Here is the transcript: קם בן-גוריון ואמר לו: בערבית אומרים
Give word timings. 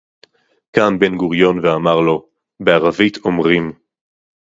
קם 0.71 0.99
בן-גוריון 0.99 1.65
ואמר 1.65 1.99
לו: 1.99 2.27
בערבית 2.59 3.17
אומרים 3.25 3.71